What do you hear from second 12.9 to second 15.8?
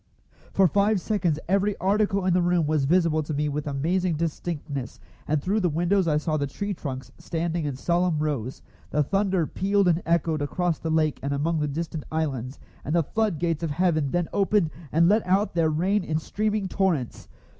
the flood gates of heaven then opened and let out their